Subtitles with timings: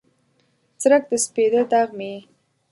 [0.81, 2.19] څرک د سپیده داغ مې یې